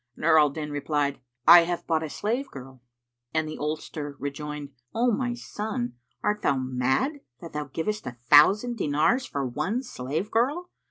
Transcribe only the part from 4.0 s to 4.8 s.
rejoined,